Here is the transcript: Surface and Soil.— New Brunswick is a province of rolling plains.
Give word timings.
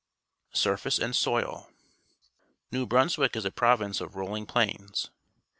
Surface 0.55 0.97
and 0.97 1.15
Soil.— 1.15 1.69
New 2.71 2.87
Brunswick 2.87 3.35
is 3.35 3.45
a 3.45 3.51
province 3.51 4.01
of 4.01 4.15
rolling 4.15 4.47
plains. 4.47 5.11